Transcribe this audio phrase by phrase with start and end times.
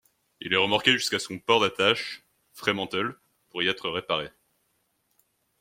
[0.39, 3.19] Il est remorqué jusqu'à son port d'attache, Fremantle,
[3.49, 4.31] pour y être réparé.